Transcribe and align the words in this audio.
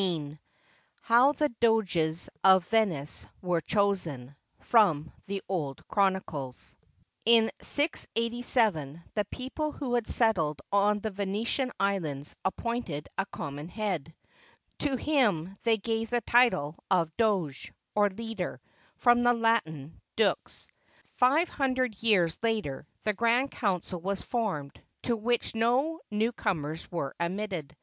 SO 0.00 0.38
HOW 1.02 1.32
THE 1.32 1.50
DOGES 1.60 2.30
OF 2.42 2.64
VENICE 2.68 3.26
WERE 3.42 3.60
CHOSEN 3.60 4.34
FROM 4.60 5.12
THE 5.26 5.42
OLD 5.46 5.86
CHRONICLES 5.88 6.74
[In 7.26 7.50
687, 7.60 9.04
the 9.14 9.26
people 9.26 9.72
who 9.72 9.96
had 9.96 10.08
settled 10.08 10.62
on 10.72 11.00
the 11.00 11.10
Venetian 11.10 11.70
islands 11.78 12.34
appointed 12.46 13.10
a 13.18 13.26
common 13.26 13.68
head. 13.68 14.14
To 14.78 14.96
him 14.96 15.54
they 15.64 15.76
gave 15.76 16.08
the 16.08 16.22
title 16.22 16.76
of 16.90 17.14
Doge, 17.18 17.70
or 17.94 18.08
leader, 18.08 18.58
from 18.96 19.22
the 19.22 19.34
Latin 19.34 20.00
dux. 20.16 20.68
Five 21.16 21.50
hundred 21.50 22.02
years 22.02 22.38
later, 22.42 22.86
the 23.02 23.12
Grand 23.12 23.50
Council 23.50 24.00
was 24.00 24.22
formed, 24.22 24.80
to 25.02 25.14
which 25.14 25.54
no 25.54 26.00
new 26.10 26.32
comers 26.32 26.90
were 26.90 27.14
admitted. 27.20 27.76